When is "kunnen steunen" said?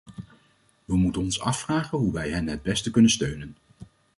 2.91-3.55